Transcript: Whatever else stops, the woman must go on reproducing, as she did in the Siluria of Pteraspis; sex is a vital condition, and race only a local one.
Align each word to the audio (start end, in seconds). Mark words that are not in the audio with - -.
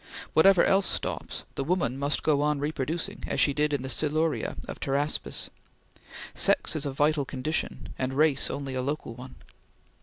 Whatever 0.33 0.65
else 0.65 0.87
stops, 0.87 1.43
the 1.53 1.63
woman 1.63 1.95
must 1.99 2.23
go 2.23 2.41
on 2.41 2.57
reproducing, 2.57 3.23
as 3.27 3.39
she 3.39 3.53
did 3.53 3.71
in 3.71 3.83
the 3.83 3.87
Siluria 3.87 4.55
of 4.67 4.79
Pteraspis; 4.79 5.51
sex 6.33 6.75
is 6.75 6.87
a 6.87 6.91
vital 6.91 7.23
condition, 7.23 7.89
and 7.99 8.15
race 8.17 8.49
only 8.49 8.73
a 8.73 8.81
local 8.81 9.13
one. 9.13 9.35